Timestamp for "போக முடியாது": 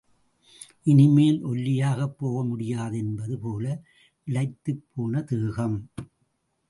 2.17-2.97